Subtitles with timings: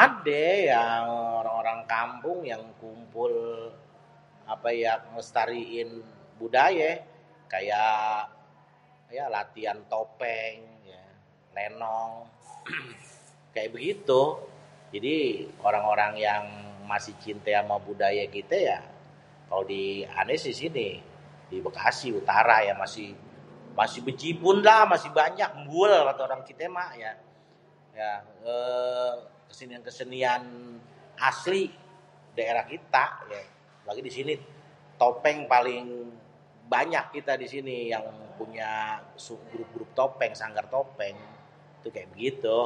[0.00, 1.06] adê yang
[1.60, 3.32] orang kampung yang kumpul
[4.52, 5.90] apê yang melastariin
[6.38, 6.90] budayê
[7.52, 7.84] kaya
[9.16, 10.58] ya latian topeng
[10.92, 11.04] ya
[11.56, 12.14] lenong
[13.54, 14.22] kaya bégitu
[14.94, 15.16] jadi
[15.68, 16.44] orang yang
[16.90, 18.78] masi cinté amé budaya kité ya
[19.48, 19.82] kalo di
[20.20, 20.88] ané si sini
[21.52, 23.14] dibekasi utara ya masi
[24.06, 27.12] béjibun lah masi banyak êmbuêl kata orang kité mah ya
[27.92, 28.56] ééé
[29.48, 30.44] kesenian-kesenian
[31.30, 31.62] asli
[32.36, 33.04] daerah kita
[33.84, 34.34] apelagi disini
[35.00, 35.86] topeng paling
[36.74, 38.06] banyak kité disini yang
[38.40, 38.70] punya
[39.52, 41.16] grup-grup topeng sanggar-sanggar topeng
[41.82, 42.58] tu kaya begitu